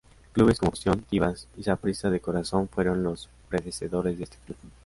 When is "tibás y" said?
1.03-1.61